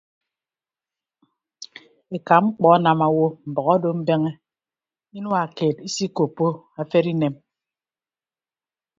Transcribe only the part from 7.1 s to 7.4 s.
inem.